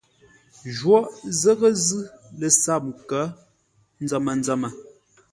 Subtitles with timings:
[0.75, 1.07] Jwóghʼ
[1.39, 2.03] zə́ghʼə́ zʉ́
[2.39, 3.23] lə sáp nkə̌
[4.03, 4.69] nzəm-nzəmə.